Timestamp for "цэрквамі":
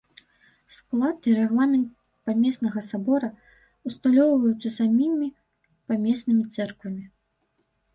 6.61-7.03